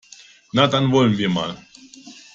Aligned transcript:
Na, 0.51 0.65
dann 0.65 0.91
wollen 0.91 1.19
wir 1.19 1.29
mal! 1.29 1.55